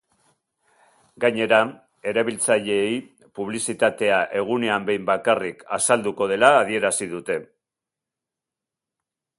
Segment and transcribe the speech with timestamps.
[1.25, 1.59] Gainera,
[2.11, 2.95] erabiltzaileei
[3.39, 7.41] publizitatea egunean behin bakarrik azalduko dela adierazi dute.